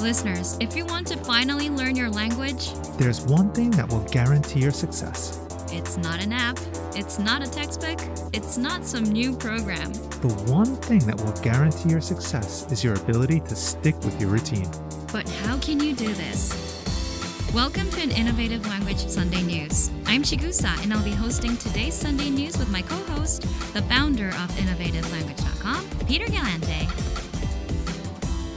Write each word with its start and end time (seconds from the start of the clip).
Listeners, 0.00 0.56
if 0.60 0.74
you 0.76 0.86
want 0.86 1.06
to 1.08 1.16
finally 1.18 1.68
learn 1.68 1.94
your 1.94 2.08
language, 2.08 2.72
There's 2.98 3.20
one 3.22 3.52
thing 3.52 3.70
that 3.72 3.88
will 3.88 4.00
guarantee 4.10 4.60
your 4.60 4.70
success. 4.70 5.38
it's 5.72 5.96
not 5.98 6.22
an 6.24 6.32
app, 6.32 6.58
it's 6.96 7.18
not 7.18 7.42
a 7.46 7.50
textbook, 7.50 8.00
it's 8.32 8.56
not 8.56 8.84
some 8.84 9.04
new 9.04 9.36
program. 9.36 9.92
The 10.22 10.34
one 10.50 10.76
thing 10.76 11.00
that 11.00 11.16
will 11.20 11.32
guarantee 11.42 11.90
your 11.90 12.00
success 12.00 12.66
is 12.72 12.82
your 12.82 12.94
ability 12.94 13.40
to 13.40 13.54
stick 13.54 13.94
with 14.00 14.18
your 14.20 14.30
routine. 14.30 14.68
But 15.12 15.28
how 15.28 15.58
can 15.58 15.78
you 15.80 15.94
do 15.94 16.12
this? 16.14 16.50
Welcome 17.54 17.90
to 17.90 18.00
an 18.00 18.10
Innovative 18.10 18.66
Language 18.68 19.06
Sunday 19.06 19.42
News. 19.42 19.90
I'm 20.06 20.22
Chigusa, 20.22 20.82
and 20.82 20.94
I'll 20.94 21.04
be 21.04 21.10
hosting 21.12 21.56
today's 21.58 21.94
Sunday 21.94 22.30
News 22.30 22.56
with 22.58 22.70
my 22.70 22.82
co 22.82 22.96
host, 23.12 23.42
the 23.74 23.82
founder 23.82 24.28
of 24.28 24.50
InnovativeLanguage.com, 24.56 25.86
Peter 26.06 26.26
Galante. 26.26 26.88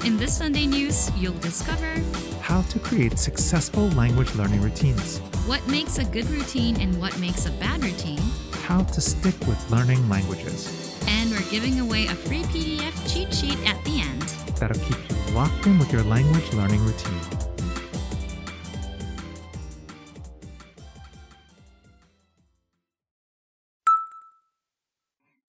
In 0.03 0.17
this 0.17 0.38
Sunday 0.38 0.66
News, 0.66 1.09
you'll 1.16 1.38
discover 1.39 1.93
How 2.41 2.62
to 2.63 2.80
create 2.80 3.17
successful 3.17 3.88
language 3.89 4.34
learning 4.35 4.62
routines. 4.62 5.20
what 5.48 5.66
makes 5.67 5.98
a 5.98 6.03
good 6.05 6.26
routine 6.29 6.79
and 6.81 6.99
what 6.99 7.17
makes 7.20 7.45
a 7.45 7.52
bad 7.52 7.84
routine, 7.84 8.21
How 8.63 8.84
to 8.84 9.02
stick 9.02 9.35
with 9.48 9.59
learning 9.71 10.07
languages. 10.09 10.67
and 11.07 11.31
we're 11.31 11.49
giving 11.49 11.79
away 11.79 12.05
a 12.07 12.16
free 12.16 12.43
PDF 12.43 12.95
cheat 13.12 13.34
sheet 13.34 13.57
at 13.67 13.81
the 13.85 14.02
end. 14.02 14.21
That'll 14.59 14.81
keep 14.84 14.98
you 15.09 15.34
locked 15.34 15.66
in 15.67 15.79
with 15.79 15.91
your 15.91 16.04
language 16.04 16.51
learning 16.54 16.84
routine. 16.85 17.20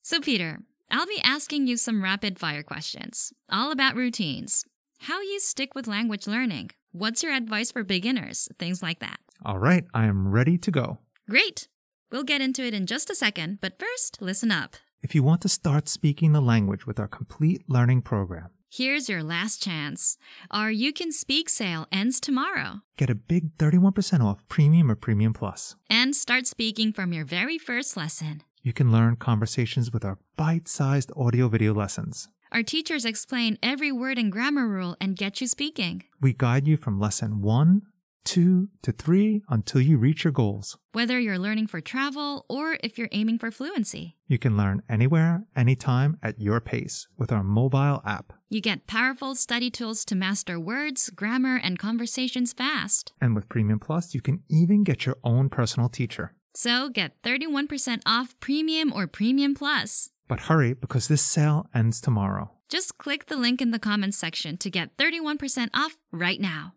So, 0.03 0.21
Peter, 0.21 0.61
I'll 0.95 1.07
be 1.07 1.21
asking 1.25 1.67
you 1.67 1.77
some 1.77 2.05
rapid 2.05 2.39
fire 2.39 2.63
questions, 2.63 3.33
all 3.51 3.73
about 3.73 3.97
routines. 3.97 4.65
How 5.01 5.21
you 5.21 5.41
stick 5.41 5.75
with 5.75 5.89
language 5.89 6.29
learning. 6.29 6.71
What's 6.93 7.21
your 7.21 7.33
advice 7.33 7.73
for 7.73 7.83
beginners? 7.83 8.49
Things 8.61 8.81
like 8.81 9.01
that. 9.01 9.19
All 9.45 9.59
right, 9.59 9.85
I 9.93 10.05
am 10.07 10.31
ready 10.31 10.57
to 10.59 10.71
go. 10.71 10.99
Great! 11.29 11.67
We'll 12.13 12.23
get 12.23 12.41
into 12.41 12.63
it 12.63 12.75
in 12.75 12.87
just 12.87 13.11
a 13.11 13.17
second, 13.17 13.59
but 13.61 13.77
first, 13.81 14.23
listen 14.23 14.53
up. 14.53 14.77
If 15.03 15.17
you 15.17 15.25
want 15.25 15.41
to 15.43 15.49
start 15.49 15.89
speaking 15.89 16.31
the 16.33 16.41
language 16.41 16.87
with 16.87 17.01
our 17.01 17.09
complete 17.09 17.65
learning 17.69 18.03
program, 18.03 18.51
Here's 18.71 19.09
your 19.09 19.23
last 19.25 19.63
chance. 19.63 20.17
Our 20.51 20.71
You 20.71 20.93
Can 20.93 21.11
Speak 21.13 21.49
sale 21.49 21.87
ends 21.93 22.19
tomorrow. 22.21 22.83
get 22.97 23.11
a 23.11 23.15
big 23.17 23.57
31% 23.57 24.21
off 24.25 24.43
Premium 24.49 24.91
or 24.91 24.97
Premium 24.97 25.33
Plus. 25.33 25.75
And 25.91 26.15
start 26.15 26.47
speaking 26.49 26.93
from 26.93 27.13
your 27.13 27.25
very 27.25 27.57
first 27.59 27.97
lesson. 27.97 28.43
You 28.65 28.73
can 28.73 28.91
learn 28.91 29.17
conversations 29.17 29.93
with 29.93 30.07
our 30.07 30.19
bite 30.37 30.69
sized 30.69 31.13
audio 31.15 31.49
video 31.49 31.75
lessons. 31.75 32.29
Our 32.51 32.63
teachers 32.63 33.05
explain 33.05 33.59
every 33.63 33.93
word 33.93 34.17
and 34.17 34.33
grammar 34.33 34.67
rule 34.67 34.97
and 35.03 35.19
get 35.19 35.43
you 35.43 35.47
speaking. 35.47 36.05
We 36.19 36.33
guide 36.33 36.67
you 36.67 36.79
from 36.79 36.99
lesson 36.99 37.43
one, 37.43 37.83
two, 38.25 38.71
to 38.81 38.91
three 38.91 39.43
until 39.51 39.83
you 39.83 39.99
reach 39.99 40.25
your 40.25 40.33
goals. 40.33 40.79
Whether 40.93 41.21
you're 41.21 41.39
learning 41.39 41.67
for 41.67 41.83
travel 41.83 42.47
or 42.49 42.79
if 42.83 42.97
you're 42.97 43.11
aiming 43.13 43.39
for 43.39 43.51
fluency. 43.51 44.17
You 44.29 44.39
can 44.39 44.57
learn 44.57 44.83
anywhere, 44.89 45.45
anytime, 45.55 46.17
at 46.23 46.41
your 46.41 46.59
pace 46.63 47.07
with 47.19 47.31
our 47.31 47.45
mobile 47.45 48.01
app. 48.07 48.33
You 48.49 48.63
get 48.63 48.87
powerful 48.87 49.35
study 49.35 49.71
tools 49.71 50.07
to 50.07 50.15
master 50.15 50.59
words, 50.59 51.11
grammar, 51.11 51.61
and 51.63 51.79
conversations 51.79 52.55
fast. 52.55 53.13
And 53.21 53.35
with 53.35 53.51
Premium 53.51 53.79
Plus, 53.79 54.15
you 54.15 54.23
can 54.23 54.43
even 54.49 54.85
get 54.85 55.05
your 55.05 55.19
own 55.23 55.51
personal 55.51 55.91
teacher. 55.91 56.33
So 56.55 56.89
get 56.89 57.21
31% 57.23 58.03
off 58.07 58.39
Premium 58.41 58.93
or 58.93 59.07
Premium 59.07 59.55
Plus. 59.55 60.11
But 60.29 60.41
hurry 60.41 60.73
because 60.73 61.09
this 61.09 61.23
sale 61.23 61.67
ends 61.75 62.01
tomorrow. 62.01 62.53
Just 62.69 62.97
click 62.97 63.27
the 63.27 63.37
link 63.37 63.61
in 63.61 63.73
the 63.73 63.79
comments 63.79 64.17
section 64.17 64.57
to 64.59 64.71
get 64.71 64.97
31% 64.97 65.69
off 65.75 65.97
right 66.13 66.41
now. 66.41 66.75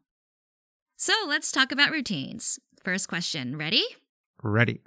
So 0.97 1.13
let's 1.27 1.51
talk 1.51 1.71
about 1.71 1.91
routines. 1.91 2.59
First 2.83 3.07
question, 3.07 3.55
ready? 3.57 3.83
Ready. 4.41 4.81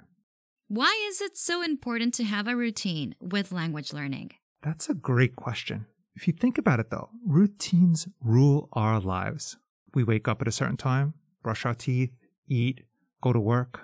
Why 0.67 1.05
is 1.07 1.21
it 1.21 1.37
so 1.37 1.61
important 1.61 2.13
to 2.15 2.23
have 2.23 2.47
a 2.47 2.55
routine 2.55 3.15
with 3.21 3.51
language 3.51 3.93
learning? 3.93 4.31
That's 4.61 4.89
a 4.89 4.93
great 4.93 5.35
question. 5.35 5.85
If 6.15 6.27
you 6.27 6.33
think 6.33 6.57
about 6.57 6.79
it 6.79 6.89
though, 6.89 7.09
routines 7.25 8.07
rule 8.21 8.69
our 8.73 8.99
lives. 8.99 9.57
We 9.93 10.03
wake 10.03 10.27
up 10.27 10.41
at 10.41 10.47
a 10.47 10.51
certain 10.51 10.77
time, 10.77 11.13
brush 11.43 11.65
our 11.65 11.73
teeth, 11.73 12.11
eat, 12.47 12.81
go 13.21 13.33
to 13.33 13.39
work, 13.39 13.81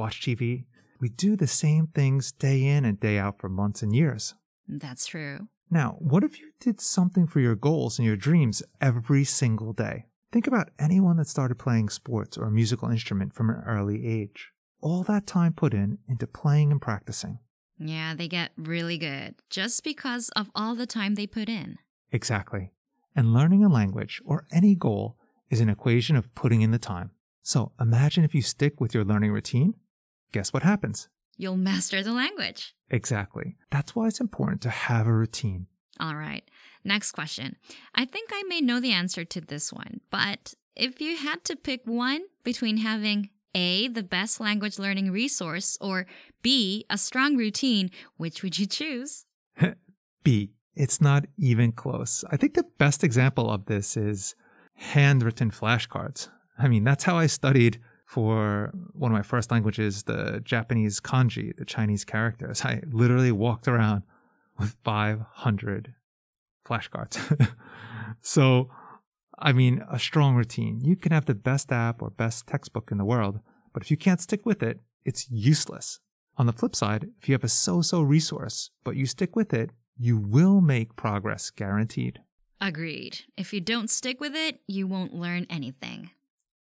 watch 0.00 0.22
TV. 0.22 0.64
We 0.98 1.10
do 1.10 1.36
the 1.36 1.46
same 1.46 1.86
things 1.88 2.32
day 2.32 2.64
in 2.64 2.84
and 2.84 2.98
day 2.98 3.18
out 3.18 3.38
for 3.38 3.48
months 3.48 3.82
and 3.82 3.94
years. 3.94 4.34
That's 4.66 5.06
true. 5.06 5.48
Now, 5.70 5.96
what 5.98 6.24
if 6.24 6.40
you 6.40 6.52
did 6.58 6.80
something 6.80 7.26
for 7.26 7.40
your 7.40 7.54
goals 7.54 7.98
and 7.98 8.06
your 8.06 8.16
dreams 8.16 8.62
every 8.80 9.24
single 9.24 9.72
day? 9.72 10.06
Think 10.32 10.46
about 10.46 10.70
anyone 10.78 11.16
that 11.18 11.28
started 11.28 11.56
playing 11.56 11.90
sports 11.90 12.38
or 12.38 12.46
a 12.46 12.50
musical 12.50 12.88
instrument 12.88 13.34
from 13.34 13.50
an 13.50 13.62
early 13.66 14.06
age. 14.06 14.52
All 14.80 15.02
that 15.04 15.26
time 15.26 15.52
put 15.52 15.74
in 15.74 15.98
into 16.08 16.26
playing 16.26 16.72
and 16.72 16.80
practicing. 16.80 17.38
Yeah, 17.78 18.14
they 18.14 18.28
get 18.28 18.52
really 18.56 18.96
good 18.96 19.34
just 19.50 19.84
because 19.84 20.30
of 20.30 20.50
all 20.54 20.74
the 20.74 20.86
time 20.86 21.14
they 21.14 21.26
put 21.26 21.48
in. 21.48 21.76
Exactly. 22.10 22.72
And 23.14 23.34
learning 23.34 23.64
a 23.64 23.68
language 23.68 24.22
or 24.24 24.46
any 24.50 24.74
goal 24.74 25.16
is 25.50 25.60
an 25.60 25.68
equation 25.68 26.16
of 26.16 26.34
putting 26.34 26.62
in 26.62 26.70
the 26.70 26.78
time. 26.78 27.10
So 27.42 27.72
imagine 27.80 28.24
if 28.24 28.34
you 28.34 28.42
stick 28.42 28.80
with 28.80 28.94
your 28.94 29.04
learning 29.04 29.32
routine. 29.32 29.74
Guess 30.32 30.52
what 30.52 30.62
happens? 30.62 31.08
You'll 31.36 31.56
master 31.56 32.02
the 32.02 32.12
language. 32.12 32.74
Exactly. 32.90 33.56
That's 33.70 33.94
why 33.94 34.08
it's 34.08 34.20
important 34.20 34.60
to 34.62 34.70
have 34.70 35.06
a 35.06 35.12
routine. 35.12 35.66
All 35.98 36.14
right. 36.14 36.44
Next 36.84 37.12
question. 37.12 37.56
I 37.94 38.04
think 38.04 38.30
I 38.32 38.42
may 38.48 38.60
know 38.60 38.80
the 38.80 38.92
answer 38.92 39.24
to 39.24 39.40
this 39.40 39.72
one, 39.72 40.00
but 40.10 40.54
if 40.76 41.00
you 41.00 41.16
had 41.16 41.44
to 41.44 41.56
pick 41.56 41.82
one 41.84 42.22
between 42.42 42.78
having 42.78 43.30
A, 43.54 43.88
the 43.88 44.02
best 44.02 44.40
language 44.40 44.78
learning 44.78 45.10
resource, 45.12 45.76
or 45.80 46.06
B, 46.42 46.84
a 46.88 46.96
strong 46.96 47.36
routine, 47.36 47.90
which 48.16 48.42
would 48.42 48.58
you 48.58 48.66
choose? 48.66 49.26
B. 50.24 50.52
It's 50.74 51.00
not 51.00 51.26
even 51.36 51.72
close. 51.72 52.24
I 52.30 52.36
think 52.36 52.54
the 52.54 52.66
best 52.78 53.04
example 53.04 53.50
of 53.50 53.66
this 53.66 53.96
is 53.96 54.34
handwritten 54.74 55.50
flashcards. 55.50 56.28
I 56.58 56.68
mean, 56.68 56.84
that's 56.84 57.04
how 57.04 57.18
I 57.18 57.26
studied 57.26 57.80
for 58.10 58.72
one 58.92 59.12
of 59.12 59.16
my 59.16 59.22
first 59.22 59.52
languages, 59.52 60.02
the 60.02 60.40
Japanese 60.44 60.98
kanji, 60.98 61.56
the 61.56 61.64
Chinese 61.64 62.04
characters. 62.04 62.64
I 62.64 62.82
literally 62.90 63.30
walked 63.30 63.68
around 63.68 64.02
with 64.58 64.76
500 64.82 65.94
flashcards. 66.66 67.54
so, 68.20 68.68
I 69.38 69.52
mean, 69.52 69.84
a 69.88 70.00
strong 70.00 70.34
routine. 70.34 70.80
You 70.80 70.96
can 70.96 71.12
have 71.12 71.26
the 71.26 71.36
best 71.36 71.70
app 71.70 72.02
or 72.02 72.10
best 72.10 72.48
textbook 72.48 72.90
in 72.90 72.98
the 72.98 73.04
world, 73.04 73.38
but 73.72 73.84
if 73.84 73.92
you 73.92 73.96
can't 73.96 74.20
stick 74.20 74.44
with 74.44 74.60
it, 74.60 74.80
it's 75.04 75.30
useless. 75.30 76.00
On 76.36 76.46
the 76.46 76.52
flip 76.52 76.74
side, 76.74 77.10
if 77.20 77.28
you 77.28 77.34
have 77.34 77.44
a 77.44 77.48
so 77.48 77.80
so 77.80 78.02
resource, 78.02 78.70
but 78.82 78.96
you 78.96 79.06
stick 79.06 79.36
with 79.36 79.54
it, 79.54 79.70
you 79.96 80.18
will 80.18 80.60
make 80.60 80.96
progress 80.96 81.50
guaranteed. 81.50 82.18
Agreed. 82.60 83.20
If 83.36 83.52
you 83.52 83.60
don't 83.60 83.88
stick 83.88 84.20
with 84.20 84.34
it, 84.34 84.58
you 84.66 84.88
won't 84.88 85.14
learn 85.14 85.46
anything. 85.48 86.10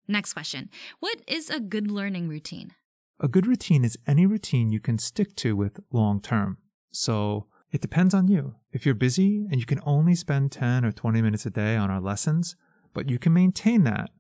Next 0.08 0.34
question. 0.34 0.70
What 1.00 1.22
is 1.28 1.50
a 1.50 1.60
good 1.60 1.90
learning 1.90 2.30
routine? 2.30 2.74
A 3.20 3.28
good 3.28 3.48
routine 3.48 3.86
is 3.86 3.98
any 4.06 4.26
routine 4.26 4.72
you 4.72 4.80
can 4.80 4.98
stick 4.98 5.36
to 5.38 5.56
with 5.56 5.80
long 5.92 6.22
term. 6.22 6.58
So 6.92 7.48
it 7.72 7.82
depends 7.82 8.14
on 8.14 8.28
you. 8.28 8.56
If 8.72 8.86
you're 8.86 8.96
busy 8.96 9.48
and 9.50 9.60
you 9.60 9.66
can 9.66 9.82
only 9.86 10.16
spend 10.16 10.52
10 10.52 10.86
or 10.86 10.92
20 10.92 11.22
minutes 11.22 11.46
a 11.46 11.50
day 11.50 11.76
on 11.76 11.90
our 11.90 12.02
lessons, 12.02 12.56
but 12.94 13.10
you 13.10 13.18
can 13.18 13.34
maintain 13.34 13.84
that, 13.84 14.12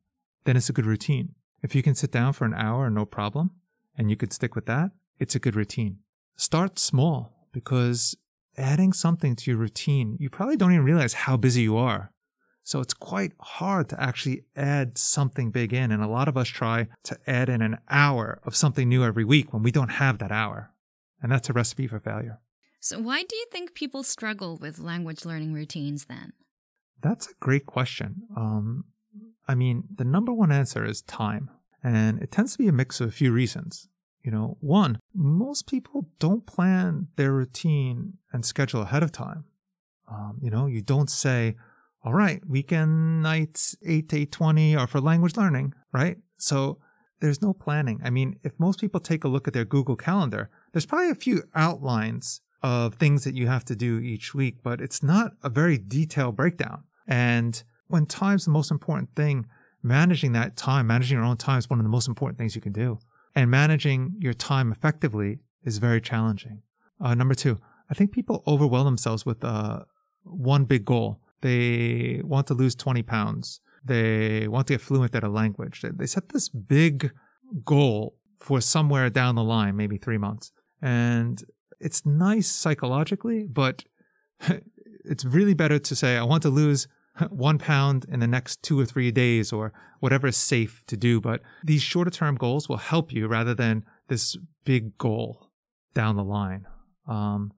then 0.45 0.57
it's 0.57 0.69
a 0.69 0.73
good 0.73 0.85
routine. 0.85 1.35
If 1.61 1.75
you 1.75 1.83
can 1.83 1.95
sit 1.95 2.11
down 2.11 2.33
for 2.33 2.45
an 2.45 2.53
hour, 2.53 2.89
no 2.89 3.05
problem, 3.05 3.51
and 3.97 4.09
you 4.09 4.15
could 4.15 4.33
stick 4.33 4.55
with 4.55 4.65
that, 4.65 4.91
it's 5.19 5.35
a 5.35 5.39
good 5.39 5.55
routine. 5.55 5.99
Start 6.35 6.79
small 6.79 7.47
because 7.51 8.15
adding 8.57 8.93
something 8.93 9.35
to 9.35 9.51
your 9.51 9.59
routine, 9.59 10.17
you 10.19 10.29
probably 10.29 10.57
don't 10.57 10.73
even 10.73 10.85
realize 10.85 11.13
how 11.13 11.37
busy 11.37 11.61
you 11.63 11.77
are. 11.77 12.11
So 12.65 12.79
it's 12.79 12.95
quite 12.95 13.33
hard 13.39 13.89
to 13.89 14.03
actually 14.03 14.43
add 14.55 14.97
something 14.97 15.51
big 15.51 15.71
in. 15.71 15.91
And 15.91 16.03
a 16.03 16.07
lot 16.07 16.27
of 16.27 16.35
us 16.35 16.47
try 16.47 16.87
to 17.03 17.17
add 17.27 17.47
in 17.47 17.61
an 17.61 17.77
hour 17.91 18.41
of 18.43 18.55
something 18.55 18.89
new 18.89 19.03
every 19.03 19.23
week 19.23 19.53
when 19.53 19.61
we 19.61 19.71
don't 19.71 19.89
have 19.89 20.17
that 20.17 20.31
hour. 20.31 20.71
And 21.21 21.31
that's 21.31 21.47
a 21.47 21.53
recipe 21.53 21.85
for 21.85 21.99
failure. 21.99 22.39
So, 22.79 22.99
why 22.99 23.21
do 23.21 23.35
you 23.35 23.45
think 23.51 23.75
people 23.75 24.01
struggle 24.01 24.57
with 24.57 24.79
language 24.79 25.25
learning 25.25 25.53
routines 25.53 26.05
then? 26.05 26.33
That's 27.01 27.27
a 27.27 27.35
great 27.39 27.67
question. 27.67 28.23
Um, 28.35 28.85
I 29.47 29.53
mean, 29.53 29.83
the 29.95 30.03
number 30.03 30.33
one 30.33 30.51
answer 30.51 30.83
is 30.83 31.03
time. 31.03 31.51
And 31.83 32.19
it 32.19 32.31
tends 32.31 32.53
to 32.53 32.57
be 32.57 32.67
a 32.67 32.71
mix 32.71 32.99
of 32.99 33.09
a 33.09 33.11
few 33.11 33.31
reasons. 33.31 33.89
You 34.23 34.31
know, 34.31 34.57
one, 34.59 34.97
most 35.13 35.67
people 35.67 36.09
don't 36.17 36.47
plan 36.47 37.09
their 37.15 37.31
routine 37.31 38.13
and 38.33 38.43
schedule 38.43 38.81
ahead 38.81 39.03
of 39.03 39.11
time. 39.11 39.45
Um, 40.11 40.39
you 40.41 40.49
know, 40.49 40.65
you 40.65 40.81
don't 40.81 41.11
say, 41.11 41.55
all 42.05 42.13
right, 42.13 42.39
weekend 42.47 43.23
nights, 43.23 43.75
8 43.83 44.07
to 44.09 44.25
8.20 44.27 44.77
are 44.77 44.85
for 44.85 45.01
language 45.01 45.35
learning, 45.35 45.73
right? 45.91 46.17
So 46.37 46.77
there's 47.19 47.41
no 47.41 47.51
planning. 47.51 47.99
I 48.03 48.11
mean, 48.11 48.37
if 48.43 48.53
most 48.59 48.79
people 48.79 48.99
take 48.99 49.23
a 49.23 49.27
look 49.27 49.47
at 49.47 49.55
their 49.55 49.65
Google 49.65 49.95
Calendar, 49.95 50.51
there's 50.71 50.85
probably 50.85 51.09
a 51.09 51.15
few 51.15 51.41
outlines 51.55 52.41
of 52.61 52.93
things 52.95 53.23
that 53.23 53.35
you 53.35 53.47
have 53.47 53.65
to 53.65 53.75
do 53.75 53.99
each 53.99 54.35
week, 54.35 54.57
but 54.61 54.81
it's 54.81 55.01
not 55.01 55.31
a 55.41 55.49
very 55.49 55.79
detailed 55.79 56.35
breakdown. 56.35 56.83
And 57.07 57.63
when 57.87 58.05
time's 58.05 58.45
the 58.45 58.51
most 58.51 58.69
important 58.69 59.15
thing, 59.15 59.47
managing 59.81 60.33
that 60.33 60.55
time, 60.55 60.85
managing 60.85 61.17
your 61.17 61.25
own 61.25 61.37
time 61.37 61.57
is 61.57 61.71
one 61.71 61.79
of 61.79 61.85
the 61.85 61.89
most 61.89 62.07
important 62.07 62.37
things 62.37 62.55
you 62.55 62.61
can 62.61 62.71
do. 62.71 62.99
And 63.33 63.49
managing 63.49 64.15
your 64.19 64.33
time 64.33 64.71
effectively 64.71 65.39
is 65.63 65.79
very 65.79 66.01
challenging. 66.01 66.61
Uh, 67.01 67.15
number 67.15 67.33
two, 67.33 67.57
I 67.89 67.95
think 67.95 68.11
people 68.11 68.43
overwhelm 68.45 68.85
themselves 68.85 69.25
with 69.25 69.43
uh, 69.43 69.81
one 70.23 70.65
big 70.65 70.85
goal. 70.85 71.19
They 71.41 72.21
want 72.23 72.47
to 72.47 72.53
lose 72.53 72.75
20 72.75 73.03
pounds. 73.03 73.59
They 73.83 74.47
want 74.47 74.67
to 74.67 74.73
get 74.73 74.81
fluent 74.81 75.15
at 75.15 75.23
a 75.23 75.29
language. 75.29 75.81
They, 75.81 75.89
they 75.89 76.07
set 76.07 76.29
this 76.29 76.49
big 76.49 77.11
goal 77.63 78.17
for 78.39 78.61
somewhere 78.61 79.09
down 79.09 79.35
the 79.35 79.43
line, 79.43 79.75
maybe 79.75 79.97
three 79.97 80.17
months. 80.17 80.51
And 80.81 81.43
it's 81.79 82.05
nice 82.05 82.47
psychologically, 82.47 83.45
but 83.45 83.83
it's 85.05 85.25
really 85.25 85.53
better 85.53 85.79
to 85.79 85.95
say, 85.95 86.17
I 86.17 86.23
want 86.23 86.43
to 86.43 86.49
lose 86.49 86.87
one 87.29 87.57
pound 87.57 88.05
in 88.09 88.19
the 88.19 88.27
next 88.27 88.63
two 88.63 88.79
or 88.79 88.85
three 88.85 89.11
days 89.11 89.53
or 89.53 89.73
whatever 89.99 90.27
is 90.27 90.37
safe 90.37 90.83
to 90.87 90.97
do. 90.97 91.21
But 91.21 91.41
these 91.63 91.81
shorter 91.81 92.11
term 92.11 92.35
goals 92.35 92.67
will 92.67 92.77
help 92.77 93.11
you 93.11 93.27
rather 93.27 93.53
than 93.53 93.83
this 94.07 94.37
big 94.63 94.97
goal 94.97 95.51
down 95.93 96.15
the 96.15 96.23
line. 96.23 96.67
Um, 97.07 97.53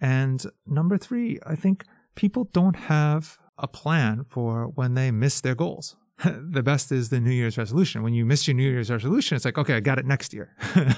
and 0.00 0.44
number 0.66 0.98
three, 0.98 1.38
I 1.46 1.54
think 1.54 1.84
people 2.16 2.48
don't 2.52 2.76
have 2.76 3.38
a 3.58 3.68
plan 3.68 4.24
for 4.28 4.64
when 4.74 4.94
they 4.94 5.10
miss 5.10 5.40
their 5.40 5.54
goals. 5.54 5.96
the 6.24 6.62
best 6.62 6.90
is 6.90 7.10
the 7.10 7.20
New 7.20 7.30
Year's 7.30 7.58
resolution. 7.58 8.02
When 8.02 8.14
you 8.14 8.24
miss 8.24 8.48
your 8.48 8.54
New 8.54 8.68
Year's 8.68 8.90
resolution, 8.90 9.36
it's 9.36 9.44
like, 9.44 9.58
okay, 9.58 9.74
I 9.74 9.80
got 9.80 9.98
it 9.98 10.06
next 10.06 10.32
year. 10.32 10.54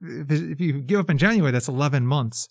if 0.00 0.60
you 0.60 0.80
give 0.80 1.00
up 1.00 1.10
in 1.10 1.18
January, 1.18 1.50
that's 1.50 1.68
11 1.68 2.06
months. 2.06 2.48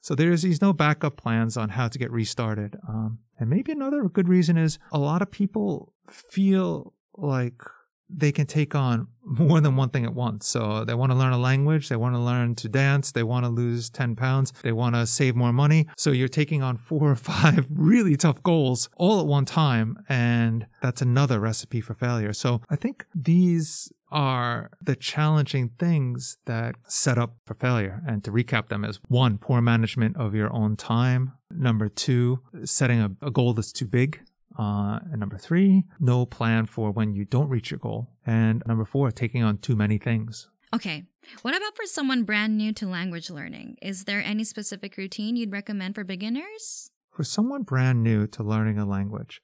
So 0.00 0.14
there's 0.14 0.42
these 0.42 0.60
no 0.60 0.72
backup 0.72 1.16
plans 1.16 1.56
on 1.56 1.70
how 1.70 1.88
to 1.88 1.98
get 1.98 2.10
restarted. 2.10 2.76
Um, 2.88 3.18
and 3.38 3.50
maybe 3.50 3.72
another 3.72 4.04
good 4.08 4.28
reason 4.28 4.56
is 4.56 4.78
a 4.92 4.98
lot 4.98 5.22
of 5.22 5.30
people 5.30 5.92
feel 6.08 6.92
like 7.16 7.60
they 8.14 8.32
can 8.32 8.46
take 8.46 8.74
on 8.74 9.08
more 9.24 9.60
than 9.60 9.76
one 9.76 9.90
thing 9.90 10.04
at 10.04 10.14
once. 10.14 10.46
So 10.46 10.84
they 10.84 10.94
want 10.94 11.12
to 11.12 11.18
learn 11.18 11.32
a 11.32 11.38
language, 11.38 11.88
they 11.88 11.96
want 11.96 12.14
to 12.14 12.20
learn 12.20 12.54
to 12.56 12.68
dance, 12.68 13.12
they 13.12 13.22
want 13.22 13.44
to 13.44 13.48
lose 13.48 13.90
10 13.90 14.16
pounds, 14.16 14.52
they 14.62 14.72
want 14.72 14.94
to 14.94 15.06
save 15.06 15.36
more 15.36 15.52
money. 15.52 15.88
So 15.96 16.10
you're 16.10 16.28
taking 16.28 16.62
on 16.62 16.76
four 16.88 17.10
or 17.10 17.16
five 17.16 17.66
really 17.70 18.16
tough 18.16 18.42
goals 18.42 18.88
all 18.96 19.20
at 19.20 19.26
one 19.26 19.44
time. 19.44 19.96
And 20.08 20.66
that's 20.80 21.02
another 21.02 21.40
recipe 21.40 21.80
for 21.80 21.94
failure. 21.94 22.32
So 22.32 22.62
I 22.68 22.76
think 22.76 23.06
these 23.14 23.92
are 24.10 24.70
the 24.82 24.94
challenging 24.94 25.70
things 25.78 26.36
that 26.44 26.74
set 26.86 27.16
up 27.16 27.36
for 27.46 27.54
failure. 27.54 28.02
And 28.06 28.22
to 28.24 28.30
recap 28.30 28.68
them 28.68 28.84
as 28.84 29.00
one, 29.08 29.38
poor 29.38 29.62
management 29.62 30.16
of 30.18 30.34
your 30.34 30.52
own 30.52 30.76
time. 30.76 31.32
Number 31.50 31.88
two, 31.88 32.40
setting 32.64 33.00
a, 33.00 33.10
a 33.22 33.30
goal 33.30 33.54
that's 33.54 33.72
too 33.72 33.86
big. 33.86 34.20
Uh, 34.58 35.00
and 35.10 35.20
number 35.20 35.38
three, 35.38 35.84
no 36.00 36.26
plan 36.26 36.66
for 36.66 36.90
when 36.90 37.14
you 37.14 37.24
don't 37.24 37.48
reach 37.48 37.70
your 37.70 37.78
goal. 37.78 38.10
And 38.26 38.62
number 38.66 38.84
four, 38.84 39.10
taking 39.10 39.42
on 39.42 39.58
too 39.58 39.76
many 39.76 39.98
things. 39.98 40.48
Okay. 40.74 41.04
What 41.42 41.56
about 41.56 41.76
for 41.76 41.86
someone 41.86 42.24
brand 42.24 42.56
new 42.56 42.72
to 42.74 42.86
language 42.86 43.30
learning? 43.30 43.76
Is 43.80 44.04
there 44.04 44.22
any 44.22 44.44
specific 44.44 44.96
routine 44.96 45.36
you'd 45.36 45.52
recommend 45.52 45.94
for 45.94 46.04
beginners? 46.04 46.90
For 47.10 47.24
someone 47.24 47.62
brand 47.62 48.02
new 48.02 48.26
to 48.28 48.42
learning 48.42 48.78
a 48.78 48.86
language, 48.86 49.42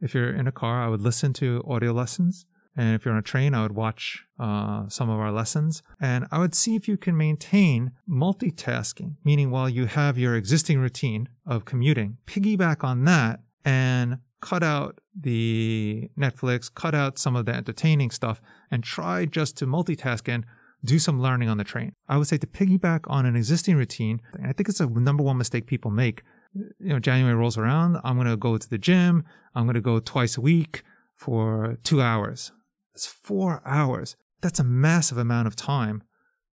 if 0.00 0.14
you're 0.14 0.32
in 0.32 0.46
a 0.46 0.52
car, 0.52 0.82
I 0.82 0.88
would 0.88 1.00
listen 1.00 1.32
to 1.34 1.62
audio 1.66 1.92
lessons. 1.92 2.46
And 2.74 2.94
if 2.94 3.04
you're 3.04 3.12
on 3.12 3.20
a 3.20 3.22
train, 3.22 3.54
I 3.54 3.62
would 3.62 3.74
watch 3.74 4.24
uh, 4.38 4.88
some 4.88 5.10
of 5.10 5.18
our 5.18 5.30
lessons. 5.30 5.82
And 6.00 6.26
I 6.30 6.38
would 6.38 6.54
see 6.54 6.74
if 6.74 6.88
you 6.88 6.96
can 6.96 7.16
maintain 7.16 7.92
multitasking, 8.08 9.16
meaning 9.24 9.50
while 9.50 9.68
you 9.68 9.86
have 9.86 10.16
your 10.16 10.36
existing 10.36 10.78
routine 10.78 11.28
of 11.46 11.66
commuting, 11.66 12.16
piggyback 12.26 12.82
on 12.82 13.04
that 13.04 13.40
and 13.64 14.18
cut 14.42 14.62
out 14.62 15.00
the 15.18 16.10
Netflix, 16.18 16.72
cut 16.72 16.94
out 16.94 17.18
some 17.18 17.34
of 17.34 17.46
the 17.46 17.54
entertaining 17.54 18.10
stuff, 18.10 18.42
and 18.70 18.84
try 18.84 19.24
just 19.24 19.56
to 19.58 19.66
multitask 19.66 20.28
and 20.28 20.44
do 20.84 20.98
some 20.98 21.22
learning 21.22 21.48
on 21.48 21.58
the 21.58 21.64
train. 21.64 21.92
I 22.08 22.18
would 22.18 22.26
say 22.26 22.36
to 22.38 22.46
piggyback 22.46 23.00
on 23.06 23.24
an 23.24 23.36
existing 23.36 23.76
routine, 23.76 24.20
I 24.44 24.52
think 24.52 24.68
it's 24.68 24.80
a 24.80 24.86
number 24.86 25.22
one 25.22 25.38
mistake 25.38 25.66
people 25.66 25.90
make. 25.90 26.22
You 26.54 26.70
know, 26.80 26.98
January 26.98 27.34
rolls 27.34 27.56
around, 27.56 27.98
I'm 28.04 28.16
going 28.16 28.26
to 28.26 28.36
go 28.36 28.58
to 28.58 28.68
the 28.68 28.78
gym, 28.78 29.24
I'm 29.54 29.64
going 29.64 29.74
to 29.74 29.80
go 29.80 30.00
twice 30.00 30.36
a 30.36 30.40
week 30.40 30.82
for 31.14 31.78
two 31.84 32.02
hours. 32.02 32.52
It's 32.94 33.06
four 33.06 33.62
hours. 33.64 34.16
That's 34.42 34.58
a 34.58 34.64
massive 34.64 35.18
amount 35.18 35.46
of 35.46 35.56
time 35.56 36.02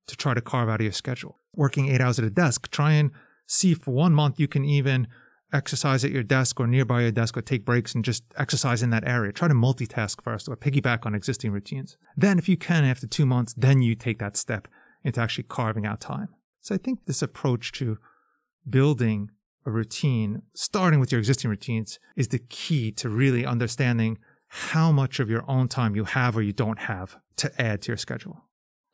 to 0.07 0.15
try 0.15 0.33
to 0.33 0.41
carve 0.41 0.69
out 0.69 0.79
of 0.79 0.85
your 0.85 0.93
schedule. 0.93 1.39
Working 1.53 1.89
eight 1.89 2.01
hours 2.01 2.17
at 2.17 2.25
a 2.25 2.29
desk, 2.29 2.71
try 2.71 2.93
and 2.93 3.11
see 3.45 3.73
for 3.73 3.91
one 3.91 4.13
month 4.13 4.39
you 4.39 4.47
can 4.47 4.63
even 4.63 5.07
exercise 5.53 6.03
at 6.03 6.11
your 6.11 6.23
desk 6.23 6.59
or 6.59 6.67
nearby 6.67 7.01
your 7.01 7.11
desk 7.11 7.37
or 7.37 7.41
take 7.41 7.65
breaks 7.65 7.95
and 7.95 8.03
just 8.03 8.23
exercise 8.37 8.83
in 8.83 8.89
that 8.89 9.07
area. 9.07 9.31
Try 9.31 9.47
to 9.47 9.53
multitask 9.53 10.21
first 10.21 10.49
or 10.49 10.57
piggyback 10.57 11.05
on 11.05 11.15
existing 11.15 11.51
routines. 11.51 11.97
Then, 12.17 12.37
if 12.39 12.49
you 12.49 12.57
can, 12.57 12.83
after 12.83 13.07
two 13.07 13.25
months, 13.25 13.53
then 13.55 13.81
you 13.81 13.95
take 13.95 14.19
that 14.19 14.35
step 14.35 14.67
into 15.03 15.21
actually 15.21 15.45
carving 15.45 15.85
out 15.85 16.01
time. 16.01 16.29
So 16.61 16.75
I 16.75 16.77
think 16.77 17.05
this 17.05 17.21
approach 17.21 17.71
to 17.73 17.97
building 18.67 19.29
a 19.65 19.71
routine, 19.71 20.41
starting 20.53 20.99
with 20.99 21.11
your 21.11 21.19
existing 21.19 21.49
routines, 21.49 21.99
is 22.15 22.29
the 22.29 22.39
key 22.39 22.91
to 22.93 23.09
really 23.09 23.45
understanding 23.45 24.17
how 24.47 24.91
much 24.91 25.19
of 25.19 25.29
your 25.29 25.43
own 25.49 25.67
time 25.67 25.95
you 25.95 26.03
have 26.03 26.37
or 26.37 26.41
you 26.41 26.53
don't 26.53 26.79
have 26.79 27.17
to 27.37 27.61
add 27.61 27.81
to 27.81 27.87
your 27.89 27.97
schedule. 27.97 28.45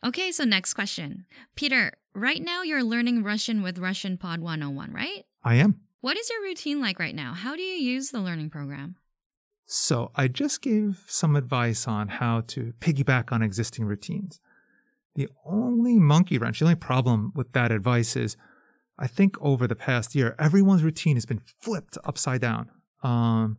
Okay, 0.05 0.31
so 0.31 0.45
next 0.45 0.73
question. 0.73 1.25
Peter, 1.55 1.91
right 2.13 2.41
now 2.41 2.63
you're 2.63 2.83
learning 2.83 3.23
Russian 3.23 3.61
with 3.61 3.77
Russian 3.77 4.17
Pod 4.17 4.39
101, 4.39 4.93
right? 4.93 5.25
I 5.43 5.55
am. 5.55 5.81
What 6.01 6.17
is 6.17 6.29
your 6.29 6.41
routine 6.41 6.79
like 6.79 6.97
right 6.97 7.15
now? 7.15 7.33
How 7.33 7.55
do 7.55 7.61
you 7.61 7.75
use 7.75 8.11
the 8.11 8.21
learning 8.21 8.49
program? 8.49 8.95
So, 9.65 10.11
I 10.15 10.27
just 10.27 10.61
gave 10.61 11.03
some 11.07 11.35
advice 11.35 11.87
on 11.87 12.07
how 12.07 12.41
to 12.47 12.73
piggyback 12.79 13.31
on 13.31 13.43
existing 13.43 13.85
routines. 13.85 14.39
The 15.15 15.27
only 15.45 15.99
monkey 15.99 16.37
wrench, 16.37 16.59
the 16.59 16.65
only 16.65 16.75
problem 16.75 17.33
with 17.35 17.51
that 17.51 17.71
advice 17.71 18.15
is 18.15 18.37
I 18.97 19.07
think 19.07 19.35
over 19.41 19.67
the 19.67 19.75
past 19.75 20.15
year, 20.15 20.35
everyone's 20.39 20.83
routine 20.83 21.17
has 21.17 21.25
been 21.25 21.41
flipped 21.59 21.97
upside 22.03 22.41
down. 22.41 22.69
Um, 23.03 23.57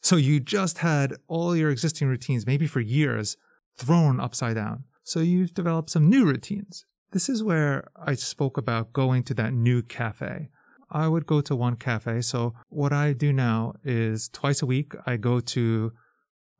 so 0.00 0.16
you 0.16 0.40
just 0.40 0.78
had 0.78 1.14
all 1.26 1.56
your 1.56 1.70
existing 1.70 2.08
routines, 2.08 2.46
maybe 2.46 2.66
for 2.66 2.80
years, 2.80 3.36
thrown 3.76 4.20
upside 4.20 4.54
down. 4.54 4.84
So 5.02 5.20
you've 5.20 5.54
developed 5.54 5.90
some 5.90 6.08
new 6.08 6.24
routines. 6.24 6.84
This 7.10 7.28
is 7.28 7.42
where 7.42 7.88
I 7.96 8.14
spoke 8.14 8.56
about 8.56 8.92
going 8.92 9.24
to 9.24 9.34
that 9.34 9.52
new 9.52 9.82
cafe. 9.82 10.48
I 10.92 11.08
would 11.08 11.26
go 11.26 11.40
to 11.40 11.56
one 11.56 11.76
cafe. 11.76 12.20
So 12.20 12.54
what 12.68 12.92
I 12.92 13.14
do 13.14 13.32
now 13.32 13.74
is 13.82 14.28
twice 14.28 14.62
a 14.62 14.66
week, 14.66 14.92
I 15.06 15.16
go 15.16 15.40
to, 15.40 15.92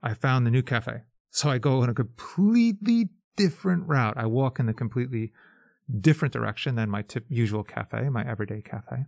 I 0.02 0.14
found 0.14 0.46
the 0.46 0.50
new 0.50 0.62
cafe. 0.62 1.02
So 1.30 1.50
I 1.50 1.58
go 1.58 1.82
in 1.82 1.90
a 1.90 1.94
completely 1.94 3.10
different 3.36 3.86
route. 3.86 4.16
I 4.16 4.26
walk 4.26 4.58
in 4.58 4.68
a 4.68 4.74
completely 4.74 5.32
different 6.00 6.32
direction 6.32 6.74
than 6.74 6.88
my 6.90 7.02
tip, 7.02 7.26
usual 7.28 7.62
cafe, 7.62 8.08
my 8.08 8.26
everyday 8.26 8.62
cafe. 8.62 9.04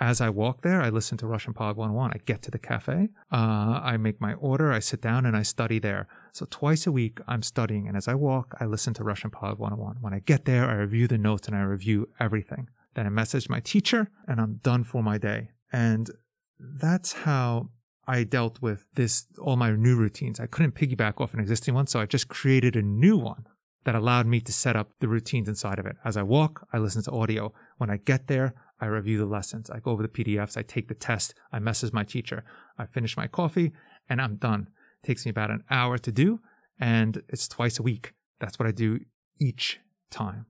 As 0.00 0.20
I 0.20 0.28
walk 0.28 0.62
there, 0.62 0.80
I 0.80 0.90
listen 0.90 1.18
to 1.18 1.26
Russian 1.26 1.54
Pod 1.54 1.76
101. 1.76 2.12
I 2.12 2.18
get 2.24 2.40
to 2.42 2.52
the 2.52 2.58
cafe, 2.58 3.08
uh, 3.32 3.80
I 3.82 3.96
make 3.96 4.20
my 4.20 4.34
order, 4.34 4.72
I 4.72 4.78
sit 4.78 5.00
down 5.00 5.26
and 5.26 5.36
I 5.36 5.42
study 5.42 5.80
there. 5.80 6.06
So 6.32 6.46
twice 6.48 6.86
a 6.86 6.92
week, 6.92 7.18
I'm 7.26 7.42
studying. 7.42 7.88
And 7.88 7.96
as 7.96 8.06
I 8.06 8.14
walk, 8.14 8.54
I 8.60 8.66
listen 8.66 8.94
to 8.94 9.04
Russian 9.04 9.30
Pod 9.30 9.58
101. 9.58 9.96
When 10.00 10.14
I 10.14 10.20
get 10.20 10.44
there, 10.44 10.70
I 10.70 10.74
review 10.74 11.08
the 11.08 11.18
notes 11.18 11.48
and 11.48 11.56
I 11.56 11.62
review 11.62 12.08
everything. 12.20 12.68
Then 12.98 13.06
I 13.06 13.10
message 13.10 13.48
my 13.48 13.60
teacher 13.60 14.10
and 14.26 14.40
I'm 14.40 14.54
done 14.64 14.82
for 14.82 15.04
my 15.04 15.18
day. 15.18 15.50
And 15.72 16.10
that's 16.58 17.12
how 17.12 17.68
I 18.08 18.24
dealt 18.24 18.60
with 18.60 18.86
this, 18.94 19.28
all 19.40 19.54
my 19.54 19.70
new 19.70 19.94
routines. 19.94 20.40
I 20.40 20.46
couldn't 20.46 20.74
piggyback 20.74 21.20
off 21.20 21.32
an 21.32 21.38
existing 21.38 21.74
one. 21.74 21.86
So 21.86 22.00
I 22.00 22.06
just 22.06 22.26
created 22.26 22.74
a 22.74 22.82
new 22.82 23.16
one 23.16 23.46
that 23.84 23.94
allowed 23.94 24.26
me 24.26 24.40
to 24.40 24.52
set 24.52 24.74
up 24.74 24.90
the 24.98 25.06
routines 25.06 25.48
inside 25.48 25.78
of 25.78 25.86
it. 25.86 25.94
As 26.04 26.16
I 26.16 26.24
walk, 26.24 26.66
I 26.72 26.78
listen 26.78 27.04
to 27.04 27.12
audio. 27.12 27.52
When 27.76 27.88
I 27.88 27.98
get 27.98 28.26
there, 28.26 28.52
I 28.80 28.86
review 28.86 29.16
the 29.16 29.26
lessons. 29.26 29.70
I 29.70 29.78
go 29.78 29.92
over 29.92 30.02
the 30.02 30.08
PDFs. 30.08 30.56
I 30.56 30.62
take 30.62 30.88
the 30.88 30.94
test. 30.94 31.34
I 31.52 31.60
message 31.60 31.92
my 31.92 32.02
teacher. 32.02 32.42
I 32.78 32.86
finish 32.86 33.16
my 33.16 33.28
coffee 33.28 33.70
and 34.08 34.20
I'm 34.20 34.38
done. 34.38 34.70
It 35.04 35.06
takes 35.06 35.24
me 35.24 35.30
about 35.30 35.52
an 35.52 35.62
hour 35.70 35.98
to 35.98 36.10
do 36.10 36.40
and 36.80 37.22
it's 37.28 37.46
twice 37.46 37.78
a 37.78 37.84
week. 37.84 38.14
That's 38.40 38.58
what 38.58 38.66
I 38.66 38.72
do 38.72 38.98
each 39.38 39.78
time. 40.10 40.46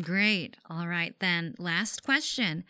Great. 0.00 0.56
All 0.70 0.86
right. 0.86 1.14
Then 1.18 1.54
last 1.58 2.02
question. 2.02 2.64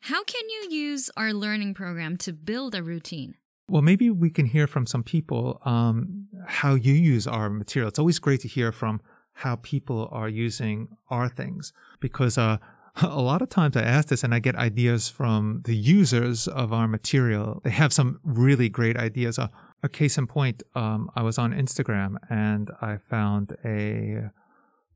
How 0.00 0.24
can 0.24 0.48
you 0.48 0.68
use 0.70 1.10
our 1.16 1.32
learning 1.32 1.74
program 1.74 2.16
to 2.18 2.32
build 2.32 2.74
a 2.74 2.82
routine? 2.82 3.34
Well, 3.68 3.82
maybe 3.82 4.10
we 4.10 4.30
can 4.30 4.46
hear 4.46 4.66
from 4.66 4.86
some 4.86 5.02
people 5.02 5.60
um, 5.64 6.26
how 6.46 6.74
you 6.74 6.94
use 6.94 7.26
our 7.26 7.50
material. 7.50 7.88
It's 7.88 7.98
always 7.98 8.18
great 8.18 8.40
to 8.40 8.48
hear 8.48 8.72
from 8.72 9.00
how 9.34 9.56
people 9.56 10.08
are 10.10 10.28
using 10.28 10.88
our 11.08 11.28
things 11.28 11.72
because 12.00 12.36
uh, 12.36 12.58
a 13.02 13.20
lot 13.20 13.42
of 13.42 13.48
times 13.48 13.76
I 13.76 13.82
ask 13.82 14.08
this 14.08 14.24
and 14.24 14.34
I 14.34 14.38
get 14.38 14.56
ideas 14.56 15.08
from 15.08 15.62
the 15.64 15.76
users 15.76 16.48
of 16.48 16.72
our 16.72 16.88
material. 16.88 17.60
They 17.62 17.70
have 17.70 17.92
some 17.92 18.20
really 18.24 18.68
great 18.68 18.96
ideas. 18.96 19.38
Uh, 19.38 19.48
a 19.82 19.88
case 19.88 20.18
in 20.18 20.26
point, 20.26 20.62
um, 20.74 21.10
I 21.14 21.22
was 21.22 21.38
on 21.38 21.52
Instagram 21.52 22.16
and 22.28 22.70
I 22.80 22.96
found 22.96 23.56
a 23.64 24.30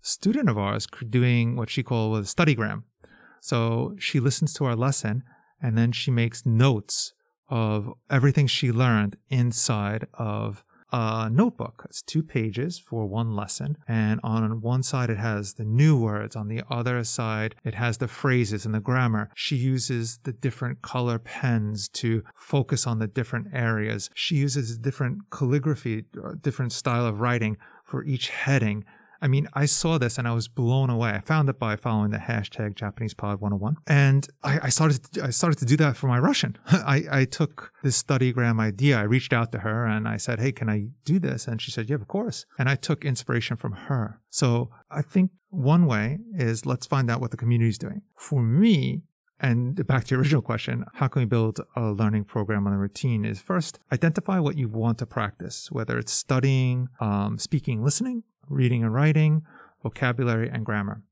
student 0.04 0.48
of 0.48 0.58
ours 0.58 0.86
doing 1.08 1.56
what 1.56 1.70
she 1.70 1.82
called 1.82 2.18
a 2.18 2.22
studygram. 2.22 2.82
So 3.40 3.96
she 3.98 4.20
listens 4.20 4.52
to 4.54 4.64
our 4.66 4.76
lesson 4.76 5.24
and 5.60 5.76
then 5.76 5.92
she 5.92 6.10
makes 6.10 6.44
notes 6.44 7.14
of 7.48 7.92
everything 8.10 8.46
she 8.46 8.70
learned 8.70 9.16
inside 9.28 10.06
of 10.14 10.64
a 10.92 11.28
notebook. 11.28 11.84
It's 11.88 12.02
two 12.02 12.22
pages 12.22 12.78
for 12.78 13.06
one 13.06 13.34
lesson. 13.34 13.76
And 13.88 14.20
on 14.22 14.60
one 14.60 14.82
side, 14.82 15.10
it 15.10 15.18
has 15.18 15.54
the 15.54 15.64
new 15.64 15.98
words. 15.98 16.36
On 16.36 16.48
the 16.48 16.62
other 16.70 17.02
side, 17.02 17.56
it 17.64 17.74
has 17.74 17.98
the 17.98 18.06
phrases 18.06 18.64
and 18.64 18.74
the 18.74 18.80
grammar. 18.80 19.30
She 19.34 19.56
uses 19.56 20.20
the 20.22 20.32
different 20.32 20.82
color 20.82 21.18
pens 21.18 21.88
to 22.00 22.22
focus 22.36 22.86
on 22.86 23.00
the 23.00 23.08
different 23.08 23.48
areas. 23.52 24.08
She 24.14 24.36
uses 24.36 24.78
different 24.78 25.30
calligraphy, 25.30 26.04
uh, 26.22 26.34
different 26.40 26.72
style 26.72 27.06
of 27.06 27.20
writing 27.20 27.56
for 27.84 28.04
each 28.04 28.28
heading. 28.28 28.84
I 29.24 29.26
mean, 29.26 29.48
I 29.54 29.64
saw 29.64 29.96
this 29.96 30.18
and 30.18 30.28
I 30.28 30.34
was 30.34 30.48
blown 30.48 30.90
away. 30.90 31.12
I 31.12 31.20
found 31.20 31.48
it 31.48 31.58
by 31.58 31.76
following 31.76 32.10
the 32.10 32.18
hashtag 32.18 32.74
Japanese 32.74 33.14
Pod 33.14 33.40
101. 33.40 33.78
And 33.86 34.28
I, 34.42 34.60
I 34.64 34.68
started 34.68 35.02
to, 35.14 35.24
I 35.24 35.30
started 35.30 35.58
to 35.60 35.64
do 35.64 35.78
that 35.78 35.96
for 35.96 36.08
my 36.08 36.18
Russian. 36.18 36.58
I, 36.66 37.04
I 37.10 37.24
took 37.24 37.72
this 37.82 38.00
studygram 38.02 38.60
idea. 38.60 38.98
I 38.98 39.04
reached 39.04 39.32
out 39.32 39.50
to 39.52 39.60
her 39.60 39.86
and 39.86 40.06
I 40.06 40.18
said, 40.18 40.40
Hey, 40.40 40.52
can 40.52 40.68
I 40.68 40.88
do 41.06 41.18
this? 41.18 41.48
And 41.48 41.62
she 41.62 41.70
said, 41.70 41.88
Yeah, 41.88 41.96
of 41.96 42.06
course. 42.06 42.44
And 42.58 42.68
I 42.68 42.74
took 42.74 43.02
inspiration 43.02 43.56
from 43.56 43.72
her. 43.72 44.20
So 44.28 44.68
I 44.90 45.00
think 45.00 45.30
one 45.48 45.86
way 45.86 46.18
is 46.36 46.66
let's 46.66 46.86
find 46.86 47.10
out 47.10 47.22
what 47.22 47.30
the 47.30 47.38
community 47.38 47.70
is 47.70 47.78
doing. 47.78 48.02
For 48.18 48.42
me, 48.42 49.04
and 49.40 49.86
back 49.86 50.04
to 50.04 50.10
your 50.10 50.20
original 50.20 50.42
question, 50.42 50.84
how 50.94 51.08
can 51.08 51.20
we 51.20 51.26
build 51.26 51.60
a 51.74 51.92
learning 51.92 52.24
program 52.24 52.66
on 52.66 52.74
a 52.74 52.78
routine? 52.78 53.24
Is 53.24 53.40
first 53.40 53.78
identify 53.90 54.38
what 54.38 54.58
you 54.58 54.68
want 54.68 54.98
to 54.98 55.06
practice, 55.06 55.70
whether 55.72 55.98
it's 55.98 56.12
studying, 56.12 56.88
um, 57.00 57.38
speaking, 57.38 57.82
listening, 57.82 58.22
reading 58.48 58.82
and 58.82 58.92
writing, 58.92 59.42
vocabulary, 59.82 60.48
and 60.48 60.64
grammar. 60.64 61.02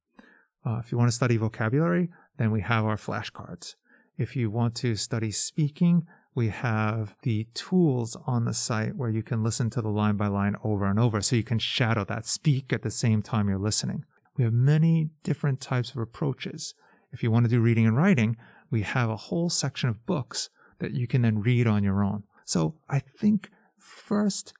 Uh, 0.64 0.80
if 0.82 0.92
you 0.92 0.98
want 0.98 1.10
to 1.10 1.14
study 1.14 1.36
vocabulary, 1.36 2.08
then 2.38 2.50
we 2.50 2.60
have 2.60 2.84
our 2.84 2.96
flashcards. 2.96 3.74
If 4.16 4.36
you 4.36 4.50
want 4.50 4.74
to 4.76 4.96
study 4.96 5.30
speaking, 5.30 6.06
we 6.34 6.48
have 6.48 7.14
the 7.22 7.46
tools 7.54 8.16
on 8.26 8.44
the 8.44 8.54
site 8.54 8.96
where 8.96 9.10
you 9.10 9.22
can 9.22 9.42
listen 9.42 9.68
to 9.70 9.82
the 9.82 9.88
line 9.88 10.16
by 10.16 10.28
line 10.28 10.56
over 10.64 10.86
and 10.86 10.98
over 10.98 11.20
so 11.20 11.36
you 11.36 11.42
can 11.42 11.58
shadow 11.58 12.04
that, 12.04 12.26
speak 12.26 12.72
at 12.72 12.82
the 12.82 12.90
same 12.90 13.22
time 13.22 13.48
you're 13.48 13.58
listening. 13.58 14.04
We 14.36 14.44
have 14.44 14.52
many 14.52 15.10
different 15.22 15.60
types 15.60 15.90
of 15.90 15.98
approaches. 15.98 16.74
If 17.12 17.22
you 17.22 17.30
want 17.30 17.44
to 17.44 17.50
do 17.50 17.60
reading 17.60 17.86
and 17.86 17.96
writing, 17.96 18.36
we 18.70 18.82
have 18.82 19.10
a 19.10 19.16
whole 19.16 19.50
section 19.50 19.90
of 19.90 20.06
books 20.06 20.48
that 20.78 20.92
you 20.92 21.06
can 21.06 21.22
then 21.22 21.40
read 21.40 21.66
on 21.66 21.84
your 21.84 22.02
own. 22.02 22.22
So 22.44 22.76
I 22.88 22.98
think 22.98 23.50
first, 23.78 24.54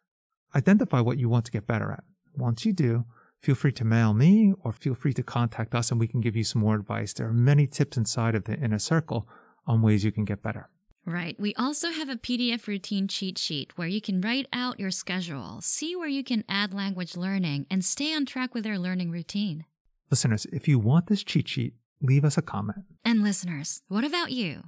identify 0.55 1.01
what 1.01 1.19
you 1.19 1.29
want 1.29 1.47
to 1.47 1.53
get 1.53 1.67
better 1.67 1.91
at. 1.91 2.05
Once 2.37 2.65
you 2.65 2.73
do, 2.73 3.05
feel 3.41 3.55
free 3.55 3.73
to 3.73 3.85
mail 3.85 4.15
me 4.15 4.53
or 4.63 4.73
feel 4.73 4.95
free 4.95 5.13
to 5.15 5.23
contact 5.23 5.75
us 5.75 5.91
and 5.91 6.01
we 6.01 6.07
can 6.07 6.21
give 6.21 6.37
you 6.37 6.45
some 6.45 6.63
more 6.63 6.75
advice. 6.75 7.13
There 7.13 7.29
are 7.29 7.33
many 7.33 7.67
tips 7.67 7.97
inside 7.97 8.35
of 8.35 8.45
the 8.45 8.59
inner 8.59 8.79
circle 8.79 9.29
on 9.67 9.83
ways 9.83 10.05
you 10.05 10.13
can 10.13 10.25
get 10.25 10.43
better. 10.43 10.69
Right. 11.05 11.39
We 11.39 11.53
also 11.57 11.91
have 11.91 12.09
a 12.09 12.17
PDF 12.17 12.69
routine 12.69 13.09
cheat 13.09 13.37
sheet 13.37 13.73
where 13.77 13.89
you 13.89 14.01
can 14.01 14.21
write 14.21 14.47
out 14.53 14.79
your 14.79 14.93
schedule, 14.93 15.61
see 15.61 15.97
where 15.97 16.09
you 16.09 16.23
can 16.23 16.45
add 16.49 16.73
language 16.73 17.17
learning, 17.17 17.67
and 17.69 17.85
stay 17.85 18.15
on 18.15 18.25
track 18.25 18.55
with 18.55 18.65
your 18.65 18.79
learning 18.79 19.11
routine. 19.11 19.65
Listeners, 20.11 20.47
if 20.53 20.69
you 20.69 20.79
want 20.79 21.09
this 21.09 21.25
cheat 21.25 21.49
sheet, 21.49 21.75
leave 22.01 22.25
us 22.25 22.39
a 22.39 22.43
comment. 22.43 22.85
And 23.05 23.23
listeners, 23.25 23.83
what 23.89 24.05
about 24.05 24.31
you? 24.31 24.63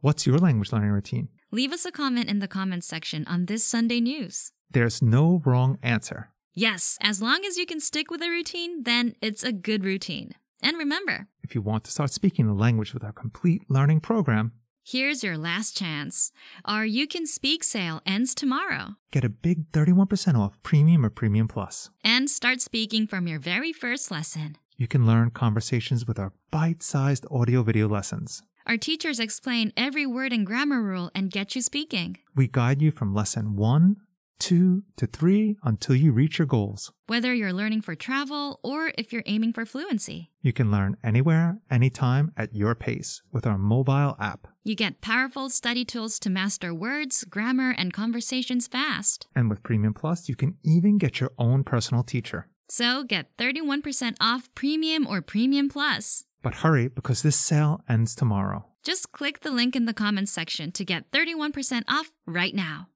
What's 0.00 0.26
your 0.26 0.38
language 0.38 0.72
learning 0.72 0.90
routine? 0.90 1.28
Leave 1.50 1.72
us 1.72 1.84
a 1.84 1.92
comment 1.92 2.30
in 2.30 2.38
the 2.38 2.48
comments 2.48 2.86
section 2.86 3.26
on 3.26 3.46
this 3.46 3.64
Sunday 3.66 4.00
news. 4.00 4.52
There's 4.70 5.02
no 5.02 5.42
wrong 5.44 5.78
answer. 5.82 6.30
Yes, 6.56 6.96
as 7.00 7.20
long 7.20 7.44
as 7.44 7.56
you 7.58 7.66
can 7.66 7.80
stick 7.80 8.12
with 8.12 8.22
a 8.22 8.28
routine, 8.28 8.84
then 8.84 9.16
it's 9.20 9.42
a 9.42 9.50
good 9.50 9.84
routine. 9.84 10.34
And 10.62 10.78
remember, 10.78 11.26
if 11.42 11.52
you 11.52 11.60
want 11.60 11.82
to 11.84 11.90
start 11.90 12.12
speaking 12.12 12.46
the 12.46 12.52
language 12.52 12.94
with 12.94 13.02
our 13.02 13.12
complete 13.12 13.62
learning 13.68 14.00
program, 14.00 14.52
here's 14.84 15.24
your 15.24 15.36
last 15.36 15.76
chance. 15.76 16.30
Our 16.64 16.86
You 16.86 17.08
Can 17.08 17.26
Speak 17.26 17.64
sale 17.64 18.00
ends 18.06 18.36
tomorrow. 18.36 18.94
Get 19.10 19.24
a 19.24 19.28
big 19.28 19.72
31% 19.72 20.38
off 20.38 20.56
Premium 20.62 21.04
or 21.04 21.10
Premium 21.10 21.48
Plus. 21.48 21.90
And 22.04 22.30
start 22.30 22.60
speaking 22.60 23.08
from 23.08 23.26
your 23.26 23.40
very 23.40 23.72
first 23.72 24.12
lesson. 24.12 24.56
You 24.76 24.86
can 24.86 25.06
learn 25.06 25.30
conversations 25.30 26.06
with 26.06 26.20
our 26.20 26.32
bite 26.52 26.84
sized 26.84 27.26
audio 27.32 27.64
video 27.64 27.88
lessons. 27.88 28.42
Our 28.64 28.76
teachers 28.76 29.18
explain 29.18 29.72
every 29.76 30.06
word 30.06 30.32
and 30.32 30.46
grammar 30.46 30.80
rule 30.80 31.10
and 31.16 31.32
get 31.32 31.56
you 31.56 31.62
speaking. 31.62 32.18
We 32.36 32.46
guide 32.46 32.80
you 32.80 32.92
from 32.92 33.12
lesson 33.12 33.56
one 33.56 33.96
two 34.38 34.82
to 34.96 35.06
three 35.06 35.56
until 35.64 35.94
you 35.94 36.12
reach 36.12 36.38
your 36.38 36.46
goals. 36.46 36.92
Whether 37.06 37.34
you're 37.34 37.52
learning 37.52 37.82
for 37.82 37.94
travel 37.94 38.60
or 38.62 38.92
if 38.98 39.12
you're 39.12 39.22
aiming 39.26 39.52
for 39.52 39.66
fluency, 39.66 40.30
you 40.42 40.52
can 40.52 40.70
learn 40.70 40.96
anywhere, 41.02 41.58
anytime 41.70 42.32
at 42.36 42.54
your 42.54 42.74
pace 42.74 43.22
with 43.32 43.46
our 43.46 43.58
mobile 43.58 44.16
app. 44.20 44.48
You 44.62 44.74
get 44.74 45.00
powerful 45.00 45.50
study 45.50 45.84
tools 45.84 46.18
to 46.20 46.30
master 46.30 46.74
words, 46.74 47.24
grammar, 47.24 47.74
and 47.76 47.92
conversations 47.92 48.66
fast. 48.66 49.26
And 49.34 49.50
with 49.50 49.62
Premium 49.62 49.94
Plus, 49.94 50.28
you 50.28 50.36
can 50.36 50.56
even 50.62 50.98
get 50.98 51.20
your 51.20 51.30
own 51.38 51.64
personal 51.64 52.02
teacher. 52.02 52.48
So 52.68 53.04
get 53.04 53.36
31% 53.36 54.14
off 54.20 54.48
Premium 54.54 55.06
or 55.06 55.20
Premium 55.20 55.68
Plus. 55.68 56.24
But 56.42 56.56
hurry 56.56 56.88
because 56.88 57.22
this 57.22 57.36
sale 57.36 57.80
ends 57.88 58.14
tomorrow. 58.14 58.66
Just 58.82 59.12
click 59.12 59.40
the 59.40 59.50
link 59.50 59.74
in 59.74 59.86
the 59.86 59.94
comments 59.94 60.30
section 60.32 60.70
to 60.72 60.84
get 60.84 61.10
31% 61.10 61.84
off 61.88 62.12
right 62.26 62.54
now. 62.54 62.88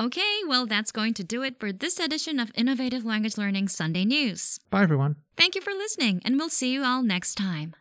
Okay, 0.00 0.40
well, 0.46 0.64
that's 0.64 0.92
going 0.92 1.12
to 1.14 1.24
do 1.24 1.42
it 1.42 1.58
for 1.58 1.72
this 1.72 1.98
edition 1.98 2.38
of 2.38 2.52
Innovative 2.54 3.04
Language 3.04 3.36
Learning 3.36 3.66
Sunday 3.66 4.04
News. 4.04 4.60
Bye, 4.70 4.84
everyone. 4.84 5.16
Thank 5.36 5.56
you 5.56 5.60
for 5.60 5.72
listening, 5.72 6.22
and 6.24 6.36
we'll 6.38 6.48
see 6.48 6.72
you 6.72 6.84
all 6.84 7.02
next 7.02 7.34
time. 7.34 7.74